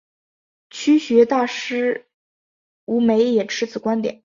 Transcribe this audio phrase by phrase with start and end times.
[0.71, 2.07] 曲学大师
[2.85, 4.19] 吴梅也持此观点。